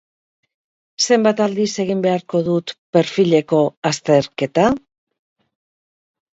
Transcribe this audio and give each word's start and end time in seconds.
Zenbat 1.07 1.43
aldiz 1.45 1.67
egin 1.83 2.01
beharko 2.07 2.41
dut 2.49 2.75
perfileko 2.97 3.63
azterketa? 3.93 4.67